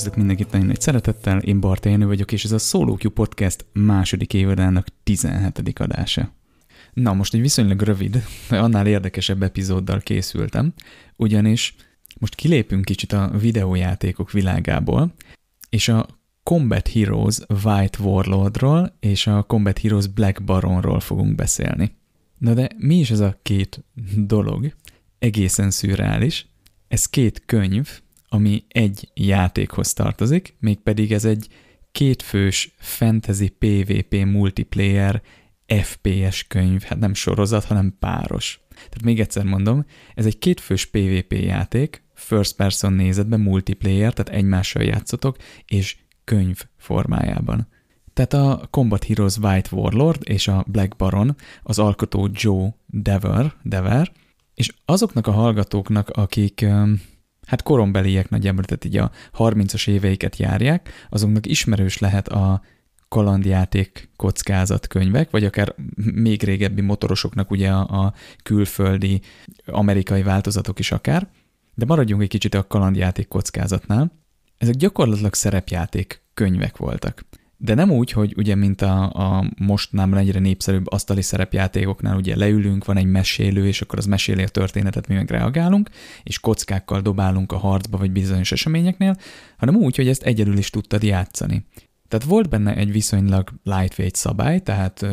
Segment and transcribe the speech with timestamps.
[0.00, 3.66] Üdvözlök mindenkit nagyon nagy szeretettel, én Barta Jenő vagyok, és ez a Solo Q Podcast
[3.72, 5.78] második évadának 17.
[5.78, 6.32] adása.
[6.92, 10.72] Na, most egy viszonylag rövid, annál érdekesebb epizóddal készültem,
[11.16, 11.74] ugyanis
[12.18, 15.14] most kilépünk kicsit a videójátékok világából,
[15.68, 16.06] és a
[16.42, 21.96] Combat Heroes White Warlordról és a Combat Heroes Black Baronról fogunk beszélni.
[22.38, 23.84] Na de mi is ez a két
[24.16, 24.74] dolog?
[25.18, 26.46] Egészen szürreális.
[26.88, 28.00] Ez két könyv,
[28.32, 31.48] ami egy játékhoz tartozik, mégpedig ez egy
[31.92, 35.22] kétfős fantasy PvP multiplayer
[35.66, 38.60] FPS könyv, hát nem sorozat, hanem páros.
[38.74, 44.82] Tehát még egyszer mondom, ez egy kétfős PvP játék, first person nézetben multiplayer, tehát egymással
[44.82, 45.36] játszotok,
[45.66, 47.68] és könyv formájában.
[48.12, 54.12] Tehát a Combat Heroes White Warlord és a Black Baron az alkotó Joe Dever, Dever
[54.54, 56.66] és azoknak a hallgatóknak, akik
[57.50, 62.62] hát korombeliek nagyjából, tehát így a 30-as éveiket járják, azoknak ismerős lehet a
[63.08, 69.20] kalandjáték kockázatkönyvek, vagy akár még régebbi motorosoknak ugye a, a külföldi
[69.66, 71.28] amerikai változatok is akár,
[71.74, 74.12] de maradjunk egy kicsit a kalandjáték kockázatnál.
[74.58, 77.24] Ezek gyakorlatilag szerepjáték könyvek voltak.
[77.62, 82.36] De nem úgy, hogy ugye, mint a, a most nem egyre népszerűbb asztali szerepjátékoknál, ugye
[82.36, 85.90] leülünk, van egy mesélő, és akkor az meséli a történetet, mi meg reagálunk,
[86.22, 89.16] és kockákkal dobálunk a harcba, vagy bizonyos eseményeknél,
[89.56, 91.66] hanem úgy, hogy ezt egyedül is tudtad játszani.
[92.08, 95.06] Tehát volt benne egy viszonylag lightweight szabály, tehát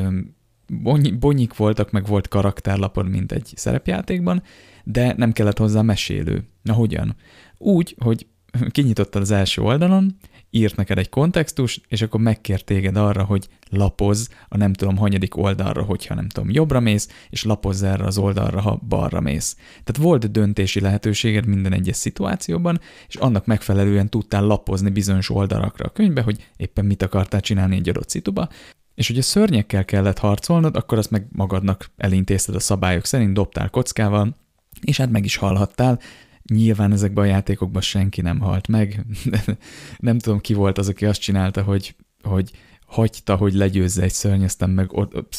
[1.20, 4.44] bonyik voltak, meg volt karakterlapod, mint egy szerepjátékban,
[4.84, 6.44] de nem kellett hozzá mesélő.
[6.62, 7.16] Na hogyan?
[7.58, 8.28] Úgy, hogy
[8.72, 10.18] kinyitottad az első oldalon,
[10.50, 15.38] írt neked egy kontextus, és akkor megkér téged arra, hogy lapoz a nem tudom hanyadik
[15.38, 19.56] oldalra, hogyha nem tudom jobbra mész, és lapozz erre az oldalra, ha balra mész.
[19.84, 25.90] Tehát volt döntési lehetőséged minden egyes szituációban, és annak megfelelően tudtál lapozni bizonyos oldalakra a
[25.92, 28.50] könyvbe, hogy éppen mit akartál csinálni egy adott szituba,
[28.96, 34.36] és hogyha szörnyekkel kellett harcolnod, akkor azt meg magadnak elintézted a szabályok szerint, dobtál kockával,
[34.82, 36.00] és hát meg is hallhattál,
[36.48, 39.06] Nyilván ezekben a játékokban senki nem halt meg.
[39.98, 42.52] nem tudom, ki volt az, aki azt csinálta, hogy, hogy
[42.86, 45.36] hagyta, hogy legyőzze egy szörny, aztán meg ott,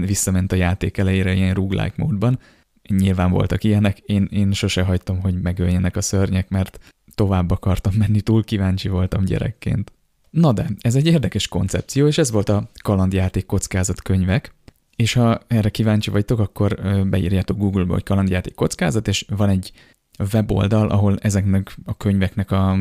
[0.00, 2.38] visszament a játék elejére ilyen roguelike módban.
[2.88, 6.78] Nyilván voltak ilyenek, én, én sose hagytam, hogy megöljenek a szörnyek, mert
[7.14, 9.92] tovább akartam menni, túl kíváncsi voltam gyerekként.
[10.30, 14.54] Na de, ez egy érdekes koncepció, és ez volt a kalandjáték kockázat könyvek,
[14.96, 19.72] és ha erre kíváncsi vagytok, akkor beírjátok Google-ba, hogy kalandjáték kockázat, és van egy
[20.32, 22.78] weboldal, ahol ezeknek a könyveknek a,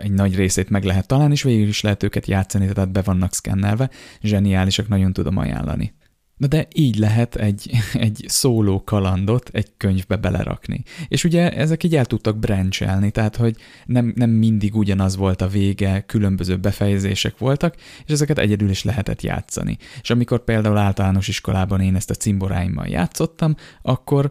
[0.00, 3.34] egy nagy részét meg lehet találni, és végül is lehet őket játszani, tehát be vannak
[3.34, 5.94] szkennelve, zseniálisak, nagyon tudom ajánlani.
[6.42, 10.82] Na de így lehet egy, egy szóló kalandot egy könyvbe belerakni.
[11.08, 15.48] És ugye ezek így el tudtak branchelni, tehát hogy nem, nem mindig ugyanaz volt a
[15.48, 19.78] vége, különböző befejezések voltak, és ezeket egyedül is lehetett játszani.
[20.00, 24.30] És amikor például általános iskolában én ezt a cimboráimmal játszottam, akkor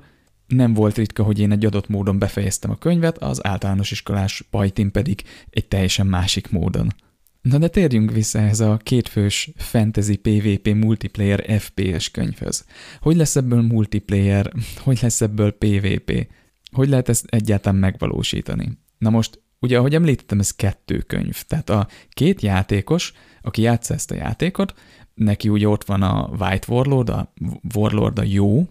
[0.52, 4.92] nem volt ritka, hogy én egy adott módon befejeztem a könyvet, az általános iskolás pajtin
[4.92, 6.94] pedig egy teljesen másik módon.
[7.42, 12.66] Na de térjünk vissza ehhez a kétfős fantasy PvP multiplayer FPS könyvhöz.
[13.00, 16.28] Hogy lesz ebből multiplayer, hogy lesz ebből PvP?
[16.72, 18.78] Hogy lehet ezt egyáltalán megvalósítani?
[18.98, 21.44] Na most, ugye ahogy említettem, ez kettő könyv.
[21.48, 24.74] Tehát a két játékos, aki játsza ezt a játékot,
[25.14, 27.34] neki ugye ott van a White Warlord, a
[27.76, 28.68] Warlord a jó,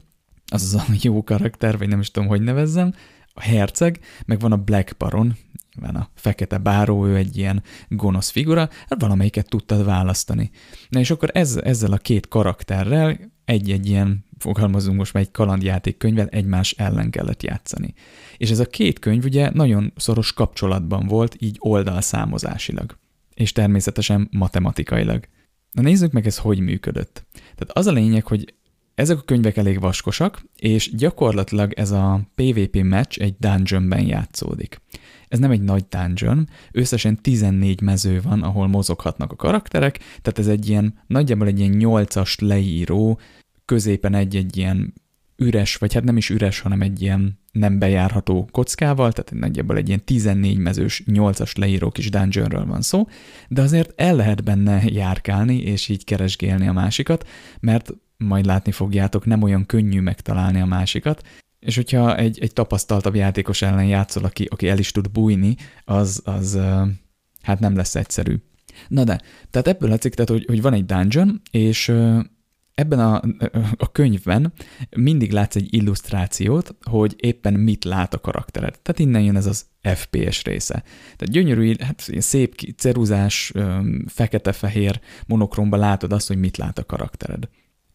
[0.51, 2.95] az az a jó karakter, vagy nem is tudom, hogy nevezzem,
[3.35, 5.37] a herceg, meg van a Black Baron,
[5.81, 10.51] van a fekete báró, ő egy ilyen gonosz figura, hát valamelyiket tudtad választani.
[10.89, 15.97] Na és akkor ez, ezzel a két karakterrel egy-egy ilyen, fogalmazunk most már egy kalandjáték
[15.97, 17.95] könyvvel egymás ellen kellett játszani.
[18.37, 22.99] És ez a két könyv ugye nagyon szoros kapcsolatban volt, így oldalszámozásilag,
[23.35, 25.29] és természetesen matematikailag.
[25.73, 27.27] Na nézzük meg, ez hogy működött.
[27.33, 28.55] Tehát az a lényeg, hogy
[29.01, 34.81] ezek a könyvek elég vaskosak, és gyakorlatilag ez a PvP match egy dungeonben játszódik.
[35.29, 40.47] Ez nem egy nagy dungeon, összesen 14 mező van, ahol mozoghatnak a karakterek, tehát ez
[40.47, 43.21] egy ilyen, nagyjából egy ilyen 8-as leíró,
[43.65, 44.95] középen egy-egy ilyen
[45.37, 49.87] üres, vagy hát nem is üres, hanem egy ilyen nem bejárható kockával, tehát nagyjából egy
[49.89, 53.07] ilyen 14 mezős 8-as leíró kis dungeonről van szó,
[53.49, 57.29] de azért el lehet benne járkálni, és így keresgélni a másikat,
[57.61, 61.23] mert majd látni fogjátok, nem olyan könnyű megtalálni a másikat,
[61.59, 66.23] és hogyha egy, egy tapasztaltabb játékos ellen játszol, aki, aki el is tud bújni, az,
[66.25, 66.59] az
[67.43, 68.37] hát nem lesz egyszerű.
[68.89, 69.21] Na de,
[69.51, 71.93] tehát ebből látszik, tehát, hogy, hogy van egy dungeon, és
[72.75, 73.23] ebben a,
[73.77, 74.53] a könyvben
[74.97, 78.79] mindig látsz egy illusztrációt, hogy éppen mit lát a karaktered.
[78.83, 80.83] Tehát innen jön ez az FPS része.
[81.03, 83.53] Tehát gyönyörű, hát szép ceruzás,
[84.07, 87.49] fekete-fehér monokromba látod azt, hogy mit lát a karaktered.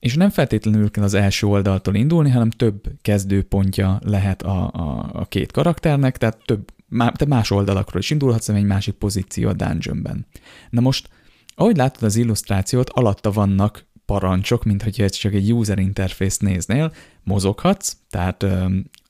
[0.05, 5.25] És nem feltétlenül kell az első oldaltól indulni, hanem több kezdőpontja lehet a, a, a
[5.25, 6.71] két karakternek, tehát több,
[7.15, 10.25] te más oldalakról is indulhatsz, egy másik pozíció a dungeonben.
[10.69, 11.09] Na most,
[11.55, 16.93] ahogy látod az illusztrációt, alatta vannak parancsok, mint hogyha csak egy user interface néznél,
[17.23, 18.65] mozoghatsz, tehát ö,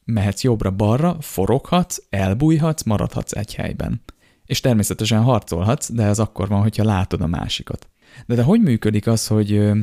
[0.06, 4.02] mehetsz jobbra-balra, foroghatsz, elbújhatsz, maradhatsz egy helyben.
[4.46, 7.88] És természetesen harcolhatsz, de ez akkor van, hogyha látod a másikat.
[8.26, 9.78] De, de hogy működik az, hogy ö,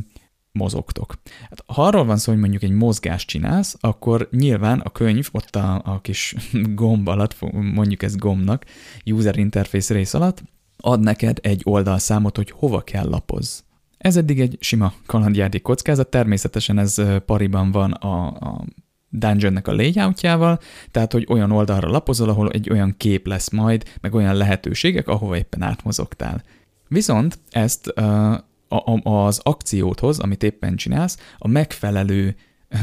[0.52, 1.14] mozogtok.
[1.48, 5.56] Hát, ha arról van szó, hogy mondjuk egy mozgást csinálsz, akkor nyilván a könyv ott
[5.56, 6.34] a, a kis
[6.74, 8.64] gomb alatt, mondjuk ez gombnak,
[9.04, 10.42] user interface rész alatt,
[10.76, 13.60] ad neked egy oldalszámot, hogy hova kell lapozz.
[13.98, 18.64] Ez eddig egy sima kalandjáték kockázat, természetesen ez pariban van a, a
[19.08, 20.58] dungeonnek a layoutjával,
[20.90, 25.36] tehát hogy olyan oldalra lapozol, ahol egy olyan kép lesz majd, meg olyan lehetőségek, ahova
[25.36, 26.42] éppen átmozogtál.
[26.88, 28.34] Viszont ezt uh,
[28.76, 32.36] a, az akcióthoz, amit éppen csinálsz, a megfelelő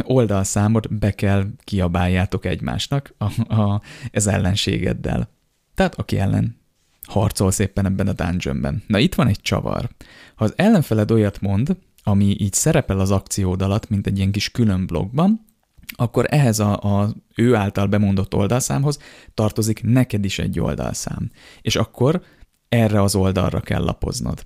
[0.03, 3.81] oldalszámot be kell kiabáljátok egymásnak a, a,
[4.11, 5.29] ez ellenségeddel.
[5.75, 6.57] Tehát aki ellen
[7.03, 8.83] harcol szépen ebben a dungeonben.
[8.87, 9.89] Na itt van egy csavar.
[10.35, 14.51] Ha az ellenfeled olyat mond, ami így szerepel az akciód alatt, mint egy ilyen kis
[14.51, 15.45] külön blogban,
[15.95, 18.99] akkor ehhez a, a ő által bemondott oldalszámhoz
[19.33, 21.31] tartozik neked is egy oldalszám.
[21.61, 22.23] És akkor
[22.69, 24.43] erre az oldalra kell lapoznod.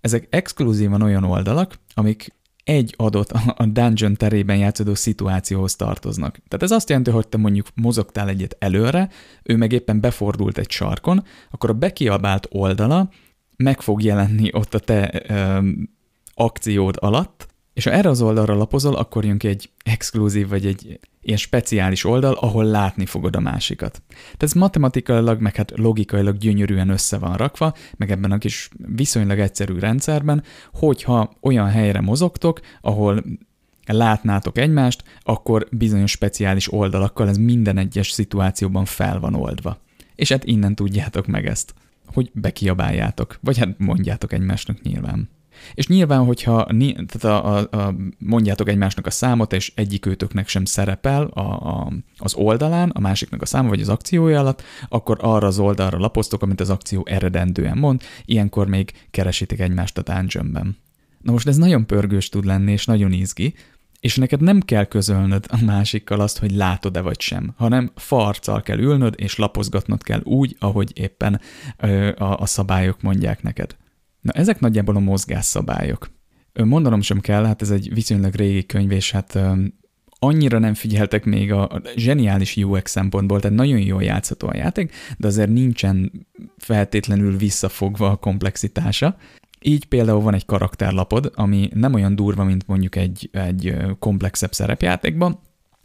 [0.00, 6.32] Ezek exkluzívan olyan oldalak, amik egy adott a dungeon terében játszódó szituációhoz tartoznak.
[6.48, 9.08] Tehát ez azt jelenti, hogy te mondjuk mozogtál egyet előre,
[9.42, 13.10] ő meg éppen befordult egy sarkon, akkor a bekiabált oldala
[13.56, 15.68] meg fog jelenni ott a te ö,
[16.34, 17.47] akciód alatt,
[17.78, 22.04] és ha erre az oldalra lapozol, akkor jön ki egy exkluzív vagy egy ilyen speciális
[22.04, 24.02] oldal, ahol látni fogod a másikat.
[24.08, 29.38] Tehát ez matematikailag, meg hát logikailag gyönyörűen össze van rakva, meg ebben a kis viszonylag
[29.38, 30.42] egyszerű rendszerben,
[30.72, 33.24] hogyha olyan helyre mozogtok, ahol
[33.86, 39.78] látnátok egymást, akkor bizonyos speciális oldalakkal ez minden egyes szituációban fel van oldva.
[40.14, 41.74] És hát innen tudjátok meg ezt,
[42.06, 45.28] hogy bekiabáljátok, vagy hát mondjátok egymásnak nyilván.
[45.74, 46.66] És nyilván, hogyha
[47.06, 51.92] tehát a, a, a, mondjátok egymásnak a számot, és egyik őtöknek sem szerepel a, a,
[52.16, 56.42] az oldalán, a másiknak a száma, vagy az akciója alatt, akkor arra az oldalra lapoztok,
[56.42, 60.76] amit az akció eredendően mond, ilyenkor még keresitek egymást a dungeonben.
[61.22, 63.54] Na most ez nagyon pörgős tud lenni, és nagyon izgi,
[64.00, 68.78] és neked nem kell közölnöd a másikkal azt, hogy látod-e vagy sem, hanem farccal kell
[68.78, 71.40] ülnöd, és lapozgatnod kell úgy, ahogy éppen
[71.76, 73.76] ö, a, a szabályok mondják neked.
[74.28, 76.10] Na ezek nagyjából a mozgásszabályok.
[76.64, 79.38] Mondanom sem kell, hát ez egy viszonylag régi könyv, és hát
[80.18, 85.26] annyira nem figyeltek még a zseniális UX szempontból, tehát nagyon jól játszható a játék, de
[85.26, 89.16] azért nincsen feltétlenül visszafogva a komplexitása.
[89.60, 95.40] Így például van egy karakterlapod, ami nem olyan durva, mint mondjuk egy, egy komplexebb szerepjátékban,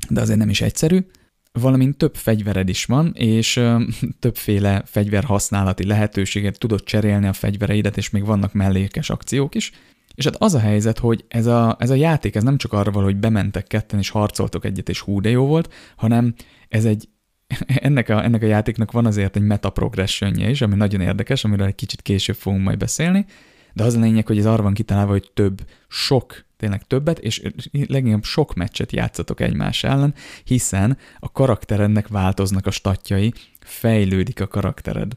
[0.09, 1.05] de azért nem is egyszerű,
[1.59, 3.61] valamint több fegyvered is van, és
[4.19, 9.71] többféle fegyver használati lehetőséget tudod cserélni a fegyvereidet, és még vannak mellékes akciók is.
[10.15, 12.91] És hát az a helyzet, hogy ez a, ez a játék ez nem csak arra
[12.91, 16.33] való, hogy bementek ketten és harcoltok egyet, és hú de jó volt, hanem
[16.69, 17.09] ez egy
[17.87, 21.67] ennek a, ennek a játéknak van azért egy meta progressionje is, ami nagyon érdekes, amiről
[21.67, 23.25] egy kicsit később fogunk majd beszélni,
[23.73, 27.41] de az a lényeg, hogy ez arra van kitalálva, hogy több, sok, tényleg többet, és
[27.71, 30.13] leginkább sok meccset játszatok egymás ellen,
[30.43, 35.11] hiszen a karakterednek változnak a statjai, fejlődik a karaktered.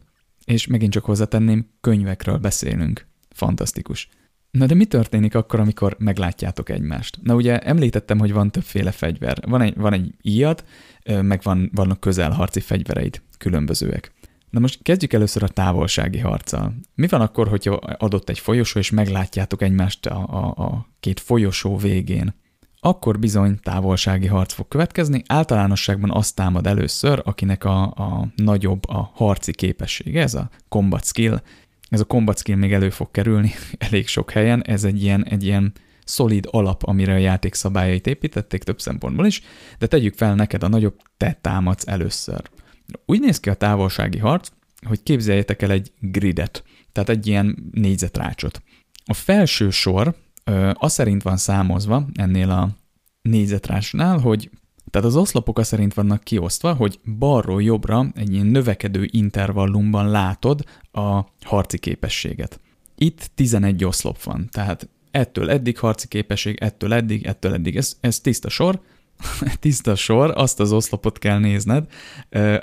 [0.45, 3.07] És megint csak hozzátenném, könyvekről beszélünk.
[3.31, 4.09] Fantasztikus.
[4.51, 7.19] Na de mi történik akkor, amikor meglátjátok egymást?
[7.23, 9.39] Na ugye említettem, hogy van többféle fegyver.
[9.47, 10.65] Van egy, van egy íjad,
[11.05, 14.13] meg van, vannak közelharci fegyvereid, különbözőek.
[14.57, 16.75] Na most kezdjük először a távolsági harccal.
[16.95, 21.77] Mi van akkor, hogyha adott egy folyosó, és meglátjátok egymást a, a, a két folyosó
[21.77, 22.35] végén?
[22.81, 29.11] Akkor bizony távolsági harc fog következni, általánosságban azt támad először, akinek a, a nagyobb a
[29.15, 31.43] harci képessége, ez a combat skill.
[31.89, 33.53] Ez a combat skill még elő fog kerülni
[33.91, 35.73] elég sok helyen, ez egy ilyen, egy ilyen
[36.05, 39.43] szolid alap, amire a játék szabályait építették több szempontból is,
[39.79, 42.51] de tegyük fel neked a nagyobb, te támadsz először.
[43.07, 44.49] Úgy néz ki a távolsági harc,
[44.87, 48.63] hogy képzeljétek el egy gridet, tehát egy ilyen négyzetrácsot.
[49.05, 50.15] A felső sor
[50.45, 52.71] ö, az szerint van számozva ennél a
[53.23, 54.51] négyzetrácsnál, hogy
[54.91, 60.65] tehát az oszlopok az szerint vannak kiosztva, hogy balról jobbra egy ilyen növekedő intervallumban látod
[60.93, 62.61] a harci képességet.
[62.97, 67.77] Itt 11 oszlop van, tehát ettől eddig harci képesség, ettől eddig, ettől eddig.
[67.77, 68.81] Ez, ez tiszta sor,
[69.61, 71.87] tiszta sor, azt az oszlopot kell nézned,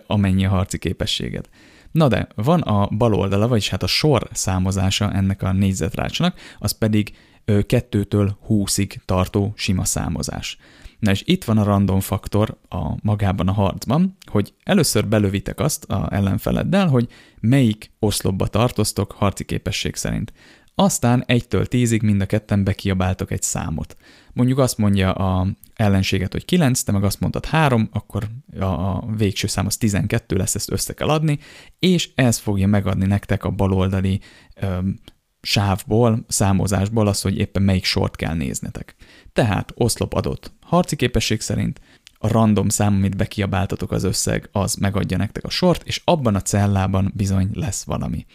[0.07, 1.49] amennyi a harci képességed.
[1.91, 6.71] Na de, van a bal oldala, vagyis hát a sor számozása ennek a négyzetrácsnak, az
[6.71, 10.57] pedig 2-től 20-ig tartó sima számozás.
[10.99, 15.83] Na és itt van a random faktor a magában a harcban, hogy először belövitek azt
[15.83, 17.07] a ellenfeleddel, hogy
[17.39, 20.33] melyik oszlopba tartoztok harci képesség szerint.
[20.75, 23.97] Aztán egytől tízig mind a ketten bekiabáltok egy számot.
[24.33, 29.47] Mondjuk azt mondja a ellenséget, hogy 9, te meg azt mondtad 3, akkor a, végső
[29.47, 31.39] szám az 12 lesz, ezt össze kell adni,
[31.79, 34.19] és ez fogja megadni nektek a baloldali
[34.55, 34.79] ö,
[35.41, 38.95] sávból, számozásból az, hogy éppen melyik sort kell néznetek.
[39.33, 41.81] Tehát oszlop adott harci képesség szerint,
[42.17, 46.41] a random szám, amit bekiabáltatok az összeg, az megadja nektek a sort, és abban a
[46.41, 48.25] cellában bizony lesz valami.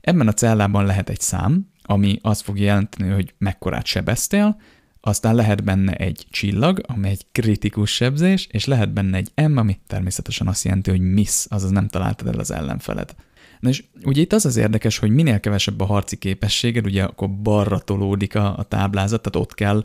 [0.00, 4.60] Ebben a cellában lehet egy szám, ami azt fogja jelenteni, hogy mekkorát sebeztél,
[5.00, 9.78] aztán lehet benne egy csillag, ami egy kritikus sebzés, és lehet benne egy M, ami
[9.86, 13.14] természetesen azt jelenti, hogy miss, azaz nem találtad el az ellenfeled.
[13.60, 17.30] Na és ugye itt az az érdekes, hogy minél kevesebb a harci képességed, ugye akkor
[17.30, 19.84] balra tolódik a, a táblázat, tehát ott kell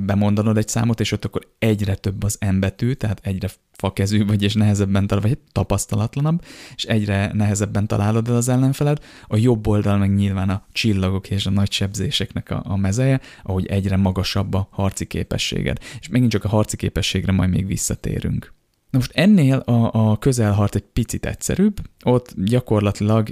[0.00, 4.54] bemondanod egy számot, és ott akkor egyre több az embetű, tehát egyre fakezű vagy, és
[4.54, 6.44] nehezebben talál, vagy tapasztalatlanabb,
[6.74, 8.98] és egyre nehezebben találod el az ellenfeled.
[9.26, 13.66] A jobb oldal meg nyilván a csillagok és a nagy sebzéseknek a, a mezeje, ahogy
[13.66, 15.78] egyre magasabb a harci képességed.
[16.00, 18.54] És megint csak a harci képességre majd még visszatérünk.
[18.96, 23.28] Na most ennél a, a közelharc egy picit egyszerűbb, ott gyakorlatilag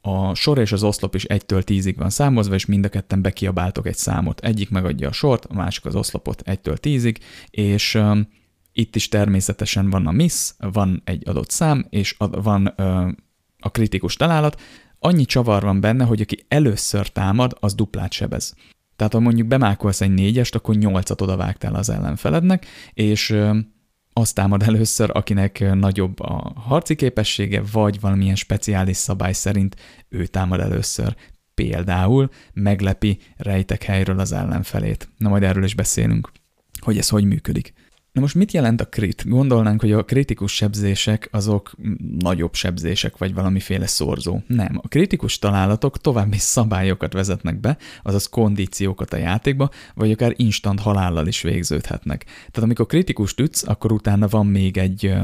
[0.00, 3.86] a sor és az oszlop is 1-től 10-ig van számozva, és mind a ketten bekiabáltok
[3.86, 4.40] egy számot.
[4.40, 7.16] Egyik megadja a sort, a másik az oszlopot 1-től 10-ig,
[7.50, 8.28] és um,
[8.72, 13.08] itt is természetesen van a miss, van egy adott szám, és a, van uh,
[13.58, 14.60] a kritikus találat.
[14.98, 18.54] Annyi csavar van benne, hogy aki először támad, az duplát sebez.
[18.96, 23.36] Tehát ha mondjuk bemákolsz egy négyest, akkor nyolcat odavágtál az ellenfelednek, és
[24.18, 29.76] azt támad először, akinek nagyobb a harci képessége, vagy valamilyen speciális szabály szerint
[30.08, 31.16] ő támad először.
[31.54, 35.08] Például meglepi rejtek helyről az ellenfelét.
[35.16, 36.30] Na majd erről is beszélünk,
[36.80, 37.72] hogy ez hogy működik.
[38.18, 39.28] Na most mit jelent a krit?
[39.28, 41.72] Gondolnánk, hogy a kritikus sebzések azok
[42.18, 44.40] nagyobb sebzések, vagy valamiféle szorzó.
[44.46, 44.78] Nem.
[44.82, 51.26] A kritikus találatok további szabályokat vezetnek be, azaz kondíciókat a játékba, vagy akár instant halállal
[51.26, 52.24] is végződhetnek.
[52.24, 55.14] Tehát amikor kritikust ütsz, akkor utána van még egy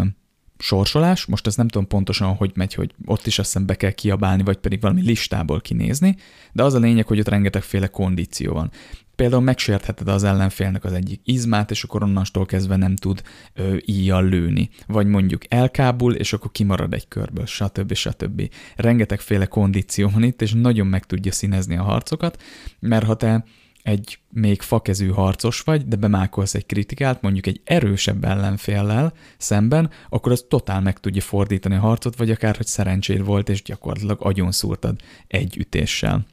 [0.59, 4.43] sorsolás, most ez nem tudom pontosan, hogy megy, hogy ott is azt be kell kiabálni,
[4.43, 6.17] vagy pedig valami listából kinézni,
[6.53, 8.71] de az a lényeg, hogy ott rengetegféle kondíció van.
[9.16, 13.23] Például megsértheted az ellenfélnek az egyik izmát, és akkor onnantól kezdve nem tud
[13.54, 14.71] ö, íjjal lőni.
[14.87, 17.94] Vagy mondjuk elkábul, és akkor kimarad egy körből, stb.
[17.94, 18.50] stb.
[18.76, 22.42] Rengetegféle kondíció van itt, és nagyon meg tudja színezni a harcokat,
[22.80, 23.44] mert ha te
[23.85, 30.33] egy még fakezű harcos vagy, de bemákolsz egy kritikát, mondjuk egy erősebb ellenféllel szemben, akkor
[30.33, 34.52] az totál meg tudja fordítani a harcot, vagy akár, hogy szerencséd volt, és gyakorlatilag agyon
[34.52, 36.26] szúrtad egy ütéssel.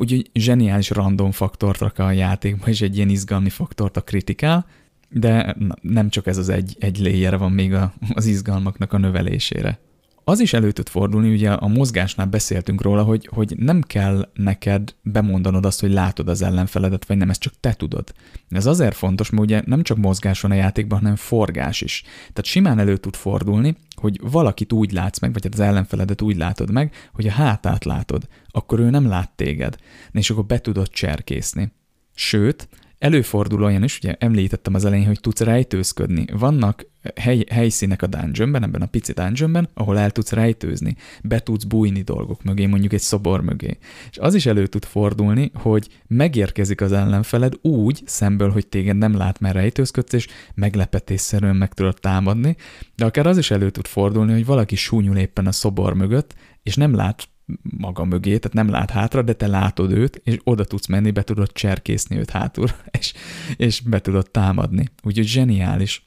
[0.00, 4.66] Úgyhogy zseniális random faktort rak a játékba, és egy ilyen izgalmi faktort a kritikál,
[5.10, 9.78] de nem csak ez az egy, egy layer van még a, az izgalmaknak a növelésére.
[10.24, 14.94] Az is elő tud fordulni, ugye a mozgásnál beszéltünk róla, hogy, hogy nem kell neked
[15.02, 18.12] bemondanod azt, hogy látod az ellenfeledet, vagy nem, ezt csak te tudod.
[18.50, 22.02] Ez azért fontos, mert ugye nem csak mozgás van a játékban, hanem forgás is.
[22.18, 26.36] Tehát simán elő tud fordulni, hogy valakit úgy látsz meg, vagy hát az ellenfeledet úgy
[26.36, 29.76] látod meg, hogy a hátát látod, akkor ő nem lát téged,
[30.12, 31.72] és akkor be tudod cserkészni.
[32.14, 36.24] Sőt, Előfordul olyan is, ugye említettem az elején, hogy tudsz rejtőzködni.
[36.32, 41.64] Vannak hely, helyszínek a dungeonben, ebben a pici dungeonben, ahol el tudsz rejtőzni, be tudsz
[41.64, 43.78] bújni dolgok mögé, mondjuk egy szobor mögé.
[44.10, 49.16] És az is elő tud fordulni, hogy megérkezik az ellenfeled úgy szemből, hogy téged nem
[49.16, 52.56] lát, mert rejtőzködsz, és meglepetésszerűen meg tudod támadni,
[52.96, 56.74] de akár az is elő tud fordulni, hogy valaki súnyul éppen a szobor mögött, és
[56.74, 57.28] nem lát
[57.62, 61.22] maga mögé, tehát nem lát hátra, de te látod őt, és oda tudsz menni, be
[61.22, 63.12] tudod cserkészni őt hátul, és,
[63.56, 64.88] és be tudod támadni.
[65.02, 66.02] Úgyhogy zseniális.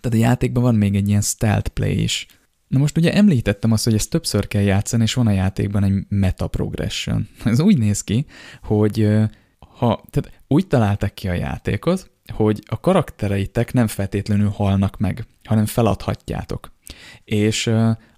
[0.00, 2.26] Tehát a játékban van még egy ilyen stealth play is.
[2.68, 6.04] Na most ugye említettem azt, hogy ezt többször kell játszani, és van a játékban egy
[6.08, 7.28] meta progression.
[7.44, 8.26] Ez úgy néz ki,
[8.62, 9.08] hogy
[9.58, 15.66] ha, tehát úgy találtak ki a játékot, hogy a karaktereitek nem feltétlenül halnak meg, hanem
[15.66, 16.72] feladhatjátok.
[17.24, 17.70] És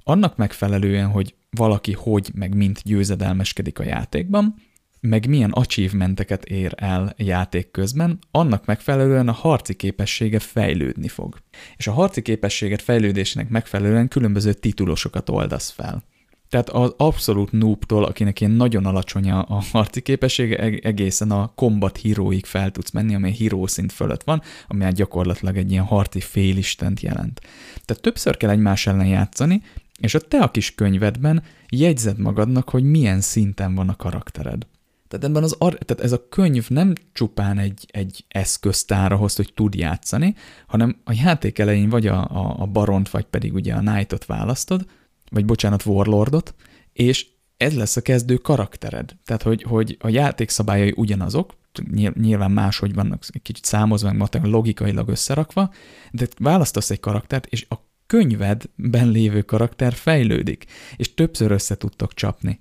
[0.04, 4.54] annak megfelelően, hogy valaki hogy, meg mint győzedelmeskedik a játékban,
[5.00, 11.36] meg milyen achievementeket ér el játék közben, annak megfelelően a harci képessége fejlődni fog.
[11.76, 16.02] És a harci képességet fejlődésének megfelelően különböző titulosokat oldasz fel.
[16.48, 22.44] Tehát az abszolút noobtól, akinek ilyen nagyon alacsony a harci képessége, egészen a combat híróig
[22.44, 27.00] fel tudsz menni, ami híró szint fölött van, ami hát gyakorlatilag egy ilyen harci félistent
[27.00, 27.40] jelent.
[27.84, 29.62] Tehát többször kell egymás ellen játszani,
[30.00, 34.66] és a te a kis könyvedben jegyzed magadnak, hogy milyen szinten van a karaktered.
[35.08, 39.74] Tehát ebben az, tehát ez a könyv nem csupán egy, egy eszköztár ahhoz, hogy tud
[39.74, 40.34] játszani,
[40.66, 44.86] hanem a játék elején vagy a, a, a baront, vagy pedig ugye a knightot választod,
[45.30, 46.54] vagy bocsánat, warlordot,
[46.92, 49.16] és ez lesz a kezdő karaktered.
[49.24, 51.54] Tehát, hogy, hogy a játék szabályai ugyanazok,
[52.14, 55.72] nyilván máshogy vannak egy kicsit számozva, meg logikailag összerakva,
[56.10, 57.74] de választasz egy karaktert, és a
[58.12, 60.64] könyvedben lévő karakter fejlődik,
[60.96, 62.60] és többször össze tudtok csapni.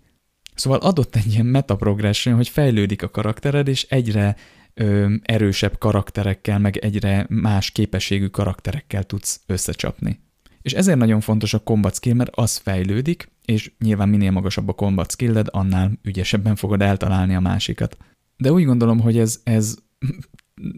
[0.56, 4.36] Szóval adott egy ilyen metaprogression, hogy fejlődik a karaktered, és egyre
[4.74, 10.20] ö, erősebb karakterekkel, meg egyre más képességű karakterekkel tudsz összecsapni.
[10.62, 14.74] És ezért nagyon fontos a combat skill, mert az fejlődik, és nyilván minél magasabb a
[14.74, 17.98] combat skilled, annál ügyesebben fogod eltalálni a másikat.
[18.38, 19.76] De úgy gondolom, hogy ez, ez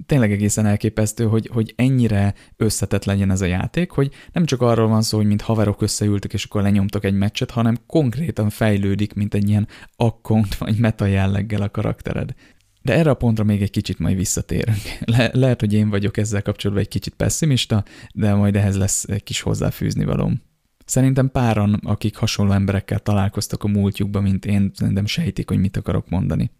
[0.05, 4.87] tényleg egészen elképesztő, hogy, hogy ennyire összetett legyen ez a játék, hogy nem csak arról
[4.87, 9.33] van szó, hogy mint haverok összeültök, és akkor lenyomtok egy meccset, hanem konkrétan fejlődik, mint
[9.33, 12.33] egy ilyen account vagy meta jelleggel a karaktered.
[12.81, 14.81] De erre a pontra még egy kicsit majd visszatérünk.
[15.15, 19.23] Le- lehet, hogy én vagyok ezzel kapcsolatban egy kicsit pessimista, de majd ehhez lesz egy
[19.23, 20.41] kis hozzáfűzni valóm.
[20.85, 26.09] Szerintem páran, akik hasonló emberekkel találkoztak a múltjukban, mint én, szerintem sejtik, hogy mit akarok
[26.09, 26.51] mondani.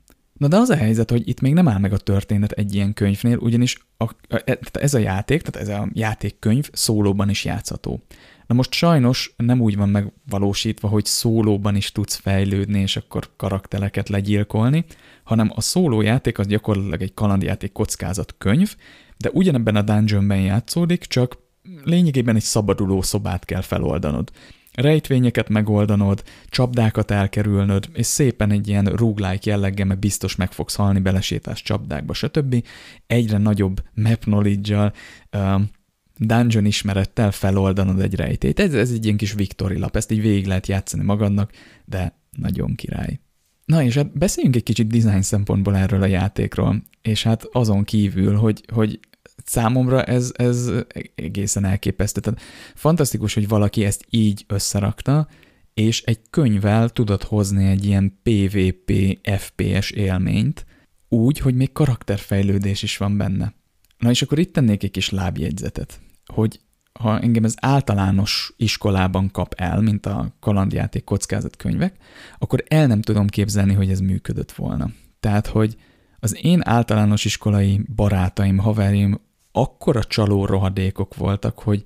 [0.44, 2.94] Na de az a helyzet, hogy itt még nem áll meg a történet egy ilyen
[2.94, 8.04] könyvnél, ugyanis a, a, ez a játék, tehát ez a játékkönyv szólóban is játszható.
[8.48, 14.10] Na most sajnos nem úgy van megvalósítva, hogy szólóban is tudsz fejlődni, és akkor karaktereket
[14.10, 14.86] legyilkolni,
[15.24, 18.76] hanem a szóló játék az gyakorlatilag egy kalandjáték kockázat könyv,
[19.18, 21.38] de ugyanebben a dungeonben játszódik, csak
[21.84, 24.32] lényegében egy szabaduló szobát kell feloldanod
[24.74, 31.00] rejtvényeket megoldanod, csapdákat elkerülnöd, és szépen egy ilyen roguelike jelleggel, mert biztos meg fogsz halni,
[31.00, 32.66] belesétás csapdákba, stb.
[33.08, 34.94] Egyre nagyobb map knowledge-al,
[35.38, 35.70] um,
[36.18, 38.60] dungeon ismerettel feloldanod egy rejtét.
[38.60, 41.52] Ez, ez egy ilyen kis victory lap, ezt így végig lehet játszani magadnak,
[41.86, 43.20] de nagyon király.
[43.66, 48.36] Na és hát beszéljünk egy kicsit design szempontból erről a játékról, és hát azon kívül,
[48.36, 49.00] hogy, hogy
[49.46, 50.72] számomra ez, ez
[51.16, 52.22] egészen elképesztő.
[52.22, 52.42] Tehát
[52.76, 55.28] fantasztikus, hogy valaki ezt így összerakta,
[55.74, 60.66] és egy könyvvel tudott hozni egy ilyen PvP FPS élményt,
[61.10, 63.54] úgy, hogy még karakterfejlődés is van benne.
[63.98, 66.00] Na és akkor itt tennék egy kis lábjegyzetet,
[66.34, 66.60] hogy
[67.00, 71.96] ha engem ez általános iskolában kap el, mint a kalandjáték kockázatkönyvek,
[72.38, 74.92] akkor el nem tudom képzelni, hogy ez működött volna.
[75.20, 75.76] Tehát, hogy
[76.20, 79.20] az én általános iskolai barátaim, haverjaim
[79.54, 81.84] akkora csaló rohadékok voltak, hogy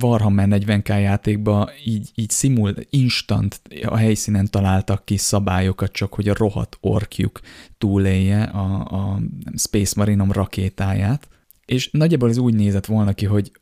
[0.00, 6.34] Warhammer 40k játékba így, így szimul, instant a helyszínen találtak ki szabályokat, csak hogy a
[6.34, 7.40] rohadt orkjuk
[7.78, 9.20] túlélje a, a
[9.56, 11.28] Space Marinom rakétáját.
[11.66, 13.52] És nagyjából ez úgy nézett volna ki, hogy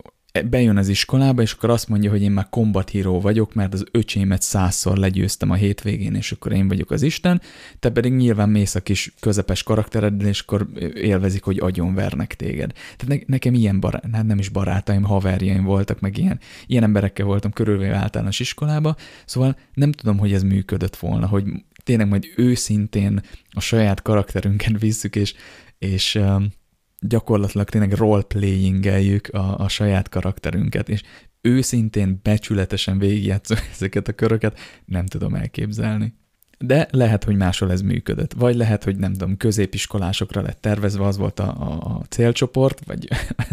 [0.51, 3.85] bejön az iskolába, és akkor azt mondja, hogy én már combat hero vagyok, mert az
[3.91, 7.41] öcsémet százszor legyőztem a hétvégén, és akkor én vagyok az Isten,
[7.79, 12.73] te pedig nyilván mész a kis közepes karaktered, és akkor élvezik, hogy agyonvernek téged.
[12.73, 17.27] Tehát ne, nekem ilyen barát, hát nem is barátaim, haverjaim voltak, meg ilyen, ilyen emberekkel
[17.27, 21.45] voltam körülvéve általános iskolába, szóval nem tudom, hogy ez működött volna, hogy
[21.85, 25.35] tényleg majd őszintén a saját karakterünket visszük, és,
[25.79, 26.49] és um,
[27.00, 31.02] gyakorlatilag tényleg roleplayingeljük a, a saját karakterünket, és
[31.40, 36.14] őszintén, becsületesen végigjátszom ezeket a köröket, nem tudom elképzelni.
[36.58, 38.32] De lehet, hogy máshol ez működött.
[38.32, 43.08] Vagy lehet, hogy nem tudom, középiskolásokra lett tervezve, az volt a, a, a célcsoport, vagy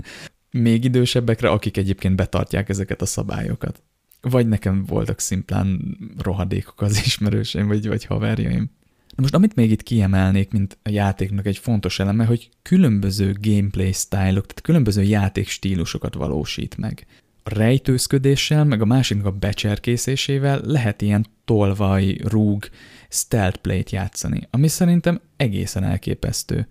[0.51, 3.84] még idősebbekre, akik egyébként betartják ezeket a szabályokat.
[4.21, 8.71] Vagy nekem voltak szimplán rohadékok az ismerőseim, vagy, vagy haverjaim.
[9.15, 14.32] Most amit még itt kiemelnék, mint a játéknak egy fontos eleme, hogy különböző gameplay style
[14.32, 17.06] tehát különböző játékstílusokat valósít meg.
[17.44, 22.70] A rejtőzködéssel, meg a másiknak a becserkészésével lehet ilyen tolvaj, rúg,
[23.10, 26.68] stealth play-t játszani, ami szerintem egészen elképesztő.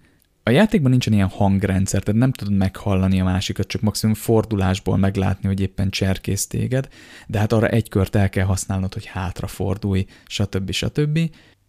[0.47, 5.49] A játékban nincsen ilyen hangrendszer, tehát nem tudod meghallani a másikat, csak maximum fordulásból meglátni,
[5.49, 6.89] hogy éppen cserkész téged,
[7.27, 10.71] de hát arra egy kört el kell használnod, hogy hátra fordulj, stb.
[10.71, 11.19] stb.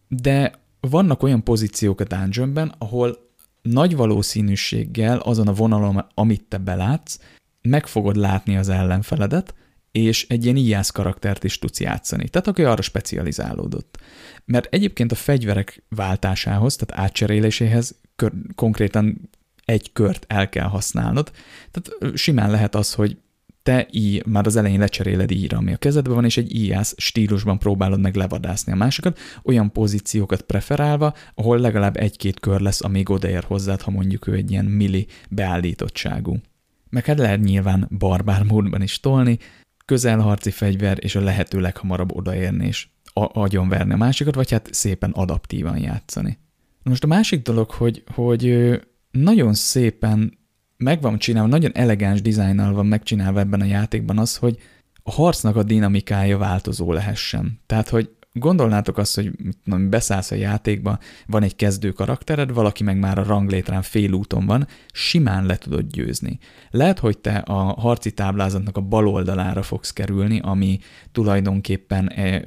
[0.08, 3.18] De vannak olyan pozíciók a dungeonben, ahol
[3.62, 7.20] nagy valószínűséggel azon a vonalon, amit te belátsz,
[7.62, 9.54] meg fogod látni az ellenfeledet,
[9.92, 12.30] és egy ilyen ijász karaktert is tudsz játszani.
[12.30, 14.00] Tehát aki arra specializálódott.
[14.46, 19.30] Mert egyébként a fegyverek váltásához, tehát átcseréléséhez kör, konkrétan
[19.66, 21.32] egy kört el kell használnod.
[21.72, 23.18] Tehát simán lehet az, hogy
[23.66, 27.60] te így már az elején lecseréled íra, ami a kezedben van, és egy IAS stílusban
[27.60, 33.44] próbálod meg levadászni a másikat, olyan pozíciókat preferálva, ahol legalább egy-két kör lesz, amíg odaér
[33.44, 36.38] hozzád, ha mondjuk ő egy ilyen milli beállítottságú.
[36.90, 39.38] Meg hát lehet nyilván barbár módban is tolni,
[39.86, 45.78] közelharci fegyver, és a lehető leghamarabb odaérni és agyonverni a másikat, vagy hát szépen adaptívan
[45.78, 46.38] játszani.
[46.84, 48.74] Most a másik dolog, hogy, hogy
[49.12, 50.38] nagyon szépen
[50.78, 54.58] meg van csinálva, nagyon elegáns dizájnnal van megcsinálva ebben a játékban az, hogy
[55.04, 57.60] a harcnak a dinamikája változó lehessen.
[57.66, 59.32] Tehát, hogy gondolnátok azt, hogy
[59.64, 64.46] tudom, beszállsz a játékba, van egy kezdő karaktered, valaki meg már a ranglétrán fél úton
[64.46, 66.40] van, simán le tudod győzni.
[66.70, 70.80] Lehet, hogy te a harci táblázatnak a bal oldalára fogsz kerülni, ami
[71.12, 72.42] tulajdonképpen eh,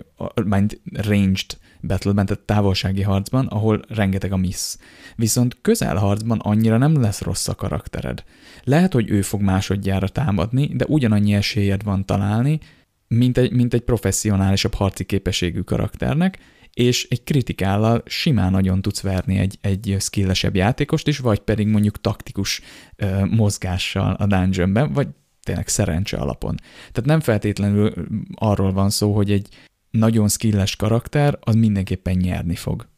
[0.44, 4.76] mind ranged battle tehát távolsági harcban, ahol rengeteg a miss.
[5.16, 8.24] Viszont közelharcban annyira nem lesz rossz a karaktered.
[8.64, 12.60] Lehet, hogy ő fog másodjára támadni, de ugyanannyi esélyed van találni,
[13.08, 16.38] mint egy, mint egy professzionálisabb harci képességű karakternek,
[16.72, 22.00] és egy kritikállal simán nagyon tudsz verni egy, egy skillesebb játékost is, vagy pedig mondjuk
[22.00, 22.60] taktikus
[22.96, 25.08] ö, mozgással a dungeonben, vagy
[25.42, 26.56] tényleg szerencse alapon.
[26.78, 27.92] Tehát nem feltétlenül
[28.34, 29.48] arról van szó, hogy egy
[29.90, 32.88] nagyon skilles karakter, az mindenképpen nyerni fog.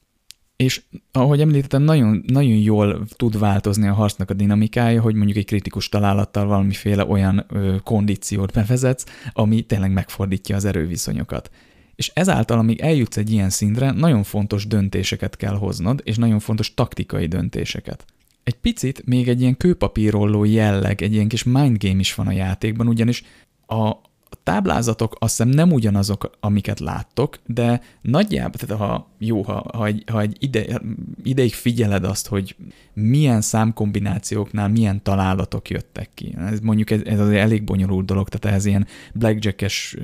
[0.57, 5.44] És ahogy említettem, nagyon, nagyon jól tud változni a harcnak a dinamikája, hogy mondjuk egy
[5.44, 11.50] kritikus találattal valamiféle olyan ö, kondíciót bevezetsz, ami tényleg megfordítja az erőviszonyokat.
[11.94, 16.74] És ezáltal, amíg eljutsz egy ilyen szintre, nagyon fontos döntéseket kell hoznod, és nagyon fontos
[16.74, 18.05] taktikai döntéseket.
[18.42, 22.88] Egy picit még egy ilyen kőpapírolló jelleg, egy ilyen kis mindgame is van a játékban,
[22.88, 23.22] ugyanis
[23.66, 23.90] a,
[24.30, 29.86] a táblázatok azt hiszem nem ugyanazok, amiket láttok, de nagyjából, tehát ha jó, ha, ha
[29.86, 30.80] egy, ha egy ide,
[31.22, 32.56] ideig figyeled azt, hogy
[32.94, 36.34] milyen számkombinációknál milyen találatok jöttek ki.
[36.38, 39.96] Ez mondjuk ez, ez azért elég bonyolult dolog, tehát ez ilyen blackjack-es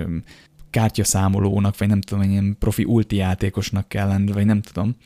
[0.71, 4.97] kártyaszámolónak, vagy nem tudom, ilyen profi ulti játékosnak kell lenni, vagy nem tudom,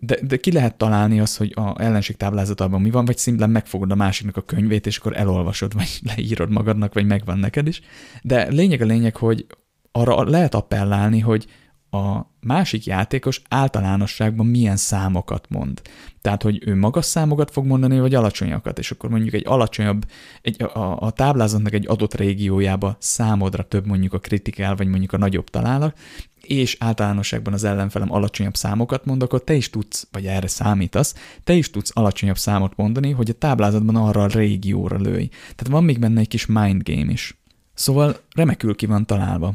[0.00, 3.90] de, de ki lehet találni az, hogy a ellenség táblázatában mi van, vagy szimplán megfogod
[3.90, 7.80] a másiknak a könyvét, és akkor elolvasod, vagy leírod magadnak, vagy megvan neked is.
[8.22, 9.46] De lényeg a lényeg, hogy
[9.92, 11.46] arra lehet appellálni, hogy
[11.90, 15.82] a másik játékos általánosságban milyen számokat mond.
[16.20, 20.06] Tehát, hogy ő magas számokat fog mondani, vagy alacsonyakat, és akkor mondjuk egy alacsonyabb,
[20.42, 25.18] egy, a, a táblázatnak egy adott régiójába számodra több mondjuk a kritikál, vagy mondjuk a
[25.18, 25.98] nagyobb találat,
[26.40, 31.52] és általánosságban az ellenfelem alacsonyabb számokat mond, akkor te is tudsz, vagy erre számítasz, te
[31.52, 35.26] is tudsz alacsonyabb számot mondani, hogy a táblázatban arra a régióra lőj.
[35.26, 37.40] Tehát van még benne egy kis mind game is.
[37.74, 39.54] Szóval remekül ki van találva.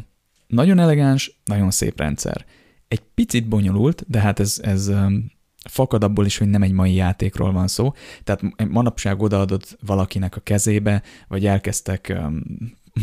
[0.54, 2.46] Nagyon elegáns, nagyon szép rendszer.
[2.88, 5.32] Egy picit bonyolult, de hát ez, ez um,
[5.70, 7.94] fakad abból is, hogy nem egy mai játékról van szó.
[8.24, 12.42] Tehát manapság odaadott valakinek a kezébe, vagy elkezdtek um,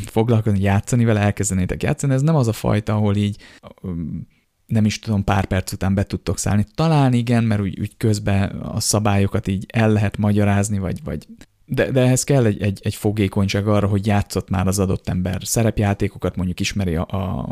[0.07, 3.37] foglalkozni, játszani vele, elkezdenétek játszani, ez nem az a fajta, ahol így
[3.83, 4.27] um,
[4.67, 6.67] nem is tudom, pár perc után be tudtok szállni.
[6.75, 11.27] Talán igen, mert úgy, úgy közben a szabályokat így el lehet magyarázni, vagy, vagy
[11.73, 15.41] de, de ehhez kell egy, egy, egy fogékonyság arra, hogy játszott már az adott ember
[15.45, 17.49] szerepjátékokat, mondjuk ismeri a, a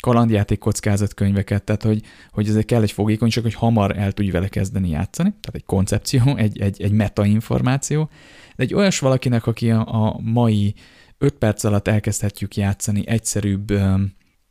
[0.00, 4.88] kalandjáték kockázatkönyveket, tehát hogy, hogy ezért kell egy fogékonyság, hogy hamar el tudj vele kezdeni
[4.88, 8.08] játszani, tehát egy koncepció, egy, egy, egy metainformáció,
[8.56, 10.74] de egy olyas valakinek, aki a, a mai
[11.18, 13.72] 5 perc alatt elkezdhetjük játszani egyszerűbb,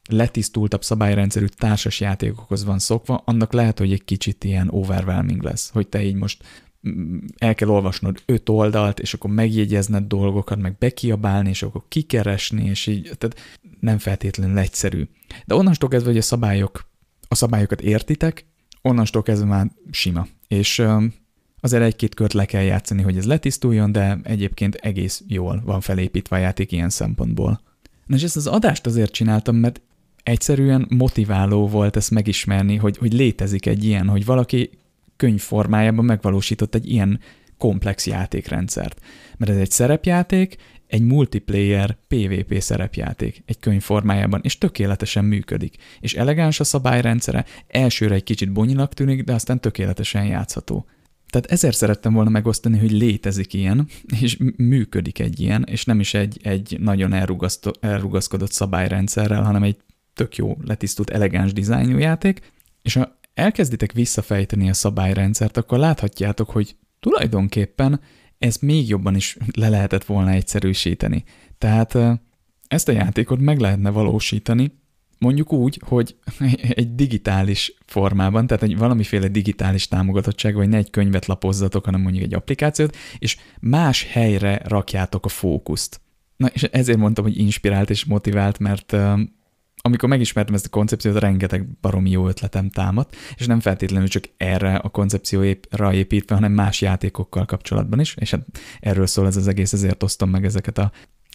[0.10, 5.88] letisztultabb szabályrendszerű társas játékokhoz van szokva, annak lehet, hogy egy kicsit ilyen overwhelming lesz, hogy
[5.88, 6.44] te így most
[7.38, 12.88] el kell olvasnod öt oldalt, és akkor megjegyezned dolgokat, meg bekiabálni, és akkor kikeresni, és
[12.88, 15.08] így, tehát nem feltétlenül egyszerű.
[15.46, 16.90] De onnantól kezdve, hogy a szabályok,
[17.28, 18.46] a szabályokat értitek,
[18.82, 20.28] onnantól kezdve már sima.
[20.48, 20.84] És
[21.60, 26.36] azért egy-két kört le kell játszani, hogy ez letisztuljon, de egyébként egész jól van felépítve
[26.36, 27.62] a játék ilyen szempontból.
[28.06, 29.82] Na és ezt az adást azért csináltam, mert
[30.24, 34.70] egyszerűen motiváló volt ezt megismerni, hogy, hogy létezik egy ilyen, hogy valaki
[35.16, 37.20] könyv formájában megvalósított egy ilyen
[37.58, 39.00] komplex játékrendszert.
[39.38, 40.56] Mert ez egy szerepjáték,
[40.88, 45.76] egy multiplayer PvP szerepjáték egy könyv formájában, és tökéletesen működik.
[46.00, 50.86] És elegáns a szabályrendszere, elsőre egy kicsit bonyinak tűnik, de aztán tökéletesen játszható.
[51.30, 53.88] Tehát ezért szerettem volna megosztani, hogy létezik ilyen,
[54.22, 57.14] és működik egy ilyen, és nem is egy, egy nagyon
[57.80, 59.78] elrugaszkodott szabályrendszerrel, hanem egy
[60.14, 66.76] tök jó, letisztult, elegáns dizájnjú játék, és ha elkezditek visszafejteni a szabályrendszert, akkor láthatjátok, hogy
[67.00, 68.00] tulajdonképpen
[68.38, 71.24] ez még jobban is le lehetett volna egyszerűsíteni.
[71.58, 71.98] Tehát
[72.68, 74.72] ezt a játékot meg lehetne valósítani,
[75.18, 76.16] mondjuk úgy, hogy
[76.70, 82.24] egy digitális formában, tehát egy valamiféle digitális támogatottság, vagy ne egy könyvet lapozzatok, hanem mondjuk
[82.24, 86.02] egy applikációt, és más helyre rakjátok a fókuszt.
[86.36, 88.96] Na, és ezért mondtam, hogy inspirált és motivált, mert
[89.86, 94.76] amikor megismertem ezt a koncepciót, rengeteg baromi jó ötletem támadt, és nem feltétlenül csak erre
[94.76, 98.46] a koncepcióra építve, hanem más játékokkal kapcsolatban is, és hát
[98.80, 100.92] erről szól ez az egész, ezért osztom meg ezeket a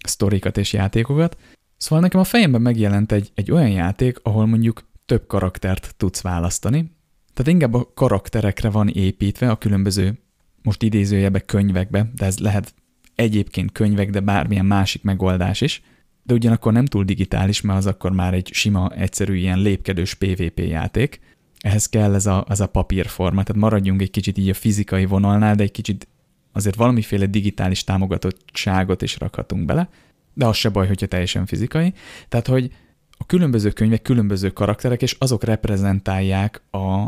[0.06, 1.36] sztorikat és játékokat.
[1.76, 6.96] Szóval nekem a fejemben megjelent egy, egy olyan játék, ahol mondjuk több karaktert tudsz választani,
[7.34, 10.18] tehát inkább a karakterekre van építve a különböző,
[10.62, 12.74] most idézőjebe könyvekbe, de ez lehet
[13.14, 15.82] egyébként könyvek, de bármilyen másik megoldás is,
[16.22, 20.58] de ugyanakkor nem túl digitális, mert az akkor már egy sima, egyszerű ilyen lépkedős PvP
[20.58, 21.20] játék.
[21.60, 25.54] Ehhez kell ez a, ez a papírforma, tehát maradjunk egy kicsit így a fizikai vonalnál,
[25.54, 26.08] de egy kicsit
[26.52, 29.88] azért valamiféle digitális támogatottságot is rakhatunk bele,
[30.34, 31.92] de az se baj, hogyha teljesen fizikai.
[32.28, 32.72] Tehát, hogy
[33.10, 37.06] a különböző könyvek különböző karakterek, és azok reprezentálják a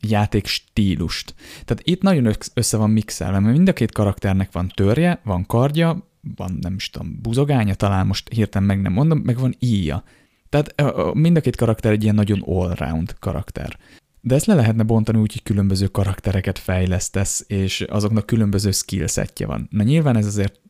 [0.00, 1.34] játék stílust.
[1.64, 6.11] Tehát itt nagyon össze van mixelve, mert mind a két karakternek van törje, van kardja,
[6.36, 10.04] van nem is tudom, buzogánya, talán most hirtelen meg nem mondom, meg van íja.
[10.48, 10.74] Tehát
[11.14, 13.78] mind a két karakter egy ilyen nagyon all-round karakter.
[14.20, 19.68] De ezt le lehetne bontani úgy, hogy különböző karaktereket fejlesztesz, és azoknak különböző skillsetje van.
[19.70, 20.60] Na nyilván ez azért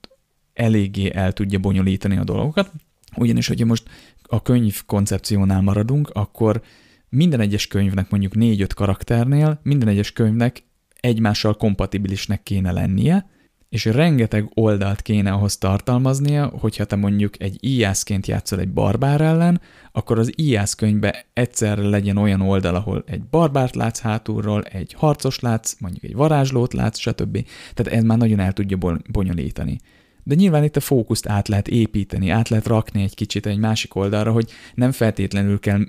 [0.52, 2.72] eléggé el tudja bonyolítani a dolgokat,
[3.16, 3.88] ugyanis, hogyha most
[4.22, 6.62] a könyv koncepciónál maradunk, akkor
[7.08, 10.62] minden egyes könyvnek mondjuk négy-öt karakternél, minden egyes könyvnek
[11.00, 13.30] egymással kompatibilisnek kéne lennie,
[13.72, 19.60] és rengeteg oldalt kéne ahhoz tartalmaznia, hogyha te mondjuk egy íjászként játszol egy barbár ellen,
[19.92, 25.40] akkor az íjász könyvbe egyszerre legyen olyan oldal, ahol egy barbárt látsz hátulról, egy harcos
[25.40, 27.46] látsz, mondjuk egy varázslót látsz, stb.
[27.74, 28.78] Tehát ez már nagyon el tudja
[29.12, 29.78] bonyolítani.
[30.22, 33.94] De nyilván itt a fókuszt át lehet építeni, át lehet rakni egy kicsit egy másik
[33.94, 35.80] oldalra, hogy nem feltétlenül kell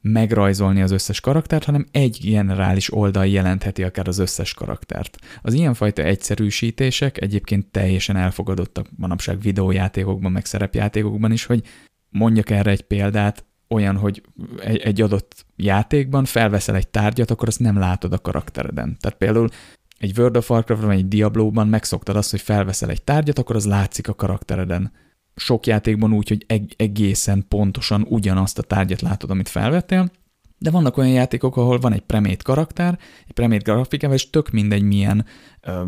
[0.00, 5.18] megrajzolni az összes karaktert, hanem egy generális oldal jelentheti akár az összes karaktert.
[5.42, 11.62] Az ilyenfajta egyszerűsítések egyébként teljesen elfogadottak manapság videójátékokban, meg szerepjátékokban is, hogy
[12.08, 14.22] mondjak erre egy példát, olyan, hogy
[14.60, 18.96] egy, egy adott játékban felveszel egy tárgyat, akkor azt nem látod a karaktereden.
[19.00, 19.48] Tehát például
[19.98, 23.66] egy World of Warcraft vagy egy Diablo-ban megszoktad azt, hogy felveszel egy tárgyat, akkor az
[23.66, 24.92] látszik a karaktereden
[25.38, 30.10] sok játékban úgy, hogy egészen pontosan ugyanazt a tárgyat látod, amit felvettél,
[30.58, 34.82] de vannak olyan játékok, ahol van egy premét karakter, egy premét grafikával, és tök mindegy
[34.82, 35.24] milyen
[35.60, 35.82] ö,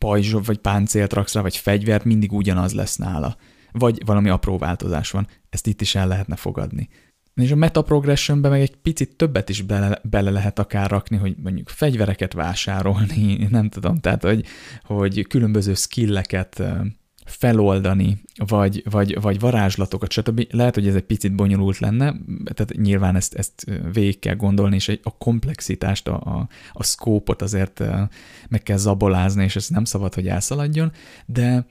[0.00, 3.36] pajzs, vagy páncélt raksz rá, vagy fegyvert, mindig ugyanaz lesz nála.
[3.72, 5.26] Vagy valami apró változás van.
[5.48, 6.88] Ezt itt is el lehetne fogadni.
[7.34, 11.36] És a meta progressionbe meg egy picit többet is bele, bele lehet akár rakni, hogy
[11.42, 14.44] mondjuk fegyvereket vásárolni, nem tudom, tehát hogy,
[14.82, 16.62] hogy különböző skilleket
[17.26, 20.46] feloldani, vagy, vagy, vagy varázslatokat, stb.
[20.50, 24.88] Lehet, hogy ez egy picit bonyolult lenne, tehát nyilván ezt, ezt végig kell gondolni, és
[24.88, 27.82] egy, a komplexitást, a, a, a szkópot azért
[28.48, 30.92] meg kell zabolázni, és ez nem szabad, hogy elszaladjon,
[31.26, 31.66] de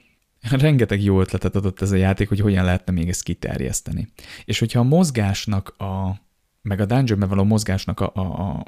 [0.50, 4.08] rengeteg jó ötletet adott ez a játék, hogy hogyan lehetne még ezt kiterjeszteni.
[4.44, 6.20] És hogyha a mozgásnak a,
[6.62, 8.64] meg a dungeonben való mozgásnak a, a, a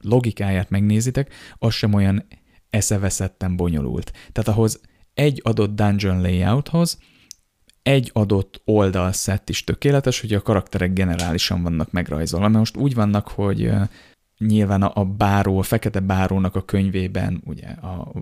[0.00, 2.26] logikáját megnézitek, az sem olyan
[2.70, 4.12] eszeveszetten bonyolult.
[4.32, 4.80] Tehát ahhoz
[5.18, 6.98] egy adott dungeon layouthoz
[7.88, 12.46] egy adott oldalszett is tökéletes, hogy a karakterek generálisan vannak megrajzolva.
[12.48, 13.70] Mert most úgy vannak, hogy
[14.38, 18.12] nyilván a báró, a fekete bárónak a könyvében ugye a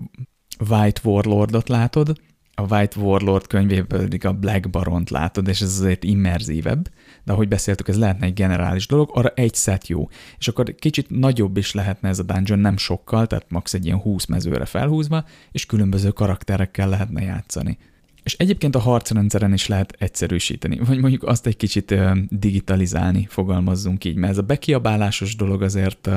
[0.69, 2.21] White Warlordot látod,
[2.53, 6.89] a White Warlord könyvében pedig a Black Baront látod, és ez azért immerzívebb,
[7.27, 10.09] de ahogy beszéltük, ez lehetne egy generális dolog, arra egy set jó.
[10.37, 13.73] És akkor kicsit nagyobb is lehetne ez a dungeon, nem sokkal, tehát max.
[13.73, 17.77] egy ilyen 20 mezőre felhúzva, és különböző karakterekkel lehetne játszani.
[18.23, 21.95] És egyébként a harcrendszeren is lehet egyszerűsíteni, vagy mondjuk azt egy kicsit
[22.29, 26.09] digitalizálni, fogalmazzunk így, mert ez a bekiabálásos dolog azért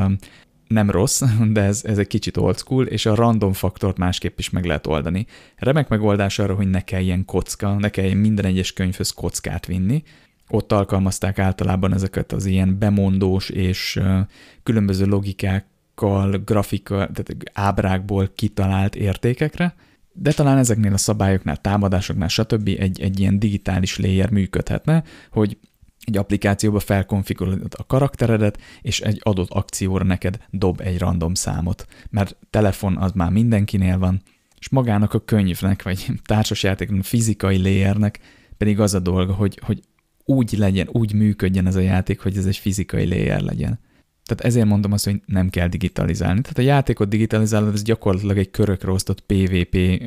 [0.69, 4.51] nem rossz, de ez, ez egy kicsit old school, és a random faktort másképp is
[4.51, 5.27] meg lehet oldani.
[5.57, 10.03] Remek megoldás arra, hogy ne kelljen kocka, ne kelljen minden egyes könyvhöz kockát vinni.
[10.51, 14.01] Ott alkalmazták általában ezeket az ilyen bemondós és
[14.63, 19.75] különböző logikákkal, grafika, tehát ábrákból kitalált értékekre,
[20.13, 22.69] de talán ezeknél a szabályoknál, támadásoknál, stb.
[22.79, 25.59] egy, egy ilyen digitális layer működhetne, hogy
[26.05, 31.87] egy applikációba felkonfigurálod a karakteredet, és egy adott akcióra neked dob egy random számot.
[32.11, 34.23] Mert telefon az már mindenkinél van,
[34.59, 38.21] és magának a könyvnek, vagy társasjátéknak, fizikai layernek
[38.57, 39.83] pedig az a dolga, hogy, hogy
[40.31, 43.79] úgy legyen, úgy működjen ez a játék, hogy ez egy fizikai layer legyen.
[44.25, 46.41] Tehát ezért mondom azt, hogy nem kell digitalizálni.
[46.41, 50.03] Tehát a játékot digitalizálod, ez gyakorlatilag egy körökre osztott PvP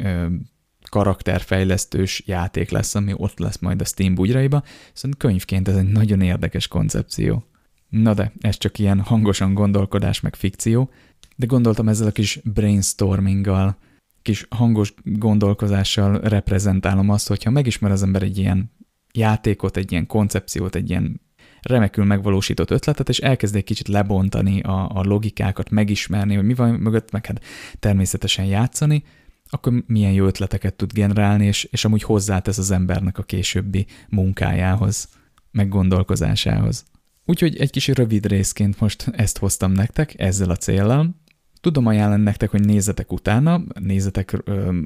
[0.89, 6.21] karakterfejlesztős játék lesz, ami ott lesz majd a Steam bugyraiba, szóval könyvként ez egy nagyon
[6.21, 7.43] érdekes koncepció.
[7.89, 10.89] Na de, ez csak ilyen hangosan gondolkodás meg fikció,
[11.35, 13.77] de gondoltam ezzel a kis brainstorminggal
[14.21, 18.71] kis hangos gondolkozással reprezentálom azt, hogyha megismer az ember egy ilyen
[19.13, 21.21] játékot, egy ilyen koncepciót, egy ilyen
[21.61, 26.73] remekül megvalósított ötletet, és elkezd egy kicsit lebontani a, a logikákat, megismerni, hogy mi van
[26.73, 27.43] mögött, meg hát
[27.79, 29.03] természetesen játszani,
[29.49, 35.09] akkor milyen jó ötleteket tud generálni, és, és amúgy hozzátesz az embernek a későbbi munkájához,
[35.51, 36.85] meg gondolkozásához.
[37.25, 41.15] Úgyhogy egy kis rövid részként most ezt hoztam nektek, ezzel a céllal.
[41.63, 44.43] Tudom ajánlani nektek, hogy nézzetek utána, nézzetek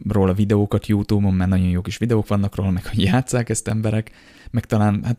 [0.08, 4.12] róla videókat YouTube-on, mert nagyon jó kis videók vannak róla, meg hogy játszák ezt emberek,
[4.52, 5.18] meg talán, hát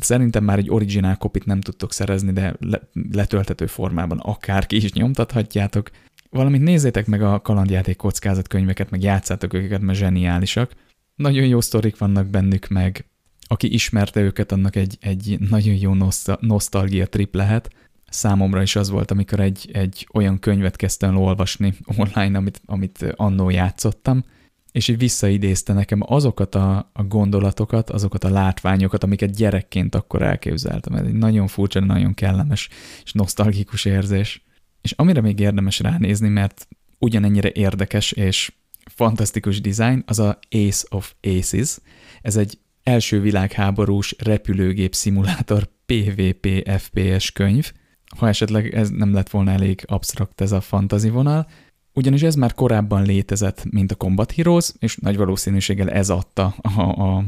[0.00, 2.80] szerintem már egy originál kopit nem tudtok szerezni, de le,
[3.12, 5.90] letöltető formában akárki is nyomtathatjátok.
[6.30, 10.72] Valamint nézzétek meg a kalandjáték kockázatkönyveket, meg játszátok őket, mert zseniálisak.
[11.14, 13.04] Nagyon jó sztorik vannak bennük, meg
[13.46, 15.94] aki ismerte őket, annak egy, egy nagyon jó
[16.40, 17.70] nosztalgia trip lehet.
[18.10, 23.50] Számomra is az volt, amikor egy, egy olyan könyvet kezdtem olvasni online, amit, amit annó
[23.50, 24.24] játszottam,
[24.72, 30.94] és így visszaidézte nekem azokat a, a gondolatokat, azokat a látványokat, amiket gyerekként akkor elképzeltem.
[30.94, 32.68] Ez egy nagyon furcsa, nagyon kellemes
[33.04, 34.44] és nosztalgikus érzés.
[34.82, 38.52] És amire még érdemes ránézni, mert ugyanennyire érdekes és
[38.90, 41.78] fantasztikus design, az a Ace of Aces.
[42.22, 47.72] Ez egy első világháborús repülőgép szimulátor PvP FPS könyv,
[48.16, 51.46] ha esetleg ez nem lett volna elég absztrakt ez a fantazi vonal,
[51.92, 56.80] ugyanis ez már korábban létezett, mint a Combat Heroes, és nagy valószínűséggel ez adta a,
[56.80, 57.24] a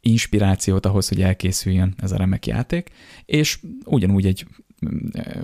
[0.00, 2.90] inspirációt ahhoz, hogy elkészüljön ez a remek játék,
[3.24, 4.46] és ugyanúgy egy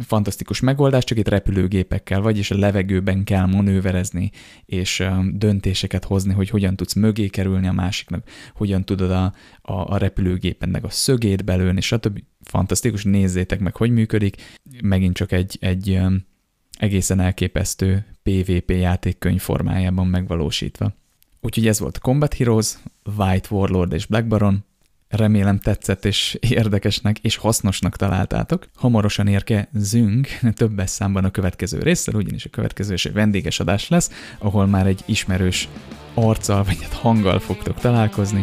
[0.01, 4.31] fantasztikus megoldás, csak itt repülőgépekkel vagy, és a levegőben kell manőverezni,
[4.65, 9.33] és döntéseket hozni, hogy hogyan tudsz mögé kerülni a másiknak, hogyan tudod a,
[9.63, 12.19] a, a repülőgépennek a szögét belőni, stb.
[12.51, 14.37] Fantasztikus, nézzétek meg, hogy működik.
[14.83, 16.01] Megint csak egy, egy
[16.79, 20.95] egészen elképesztő PvP játékkönyv formájában megvalósítva.
[21.41, 22.75] Úgyhogy ez volt Combat Heroes,
[23.17, 24.65] White Warlord és Black Baron,
[25.09, 28.69] Remélem tetszett és érdekesnek és hasznosnak találtátok.
[28.75, 34.11] Hamarosan érkezünk többes számban a következő résszel, ugyanis a következő is egy vendéges adás lesz,
[34.39, 35.69] ahol már egy ismerős
[36.15, 38.43] arccal vagy egy hát hanggal fogtok találkozni.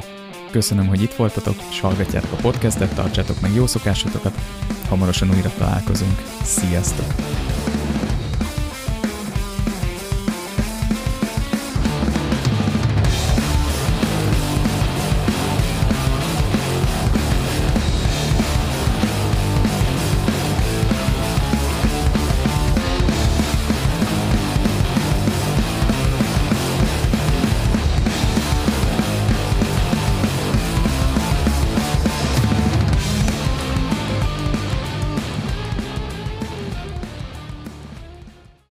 [0.54, 4.34] Köszönöm, hogy itt voltatok, és hallgatjátok a podcastet, tartsátok meg jó szokásotokat,
[4.90, 6.22] hamarosan újra találkozunk.
[6.44, 7.53] Sziasztok!